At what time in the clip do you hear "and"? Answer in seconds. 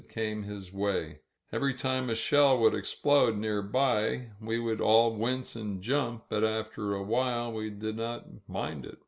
5.55-5.79